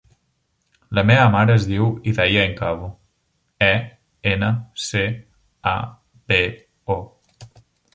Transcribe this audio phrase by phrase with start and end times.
[0.99, 2.89] La meva mare es diu Hidaya Encabo:
[3.69, 3.71] e,
[4.35, 4.53] ena,
[4.89, 5.07] ce,
[5.77, 5.79] a,
[6.33, 6.45] be,
[7.01, 7.03] o.